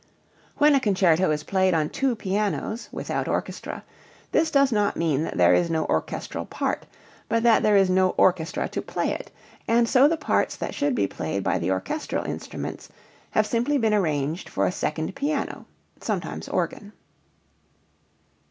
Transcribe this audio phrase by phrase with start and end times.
[0.57, 3.83] When a concerto is played on two pianos (without orchestra),
[4.31, 6.87] this does not mean that there is no orchestral part,
[7.29, 9.29] but that there is no orchestra to play it,
[9.67, 12.89] and so the parts that should be played by the orchestral instruments
[13.29, 15.67] have simply been arranged for a second piano
[15.99, 16.93] (sometimes organ).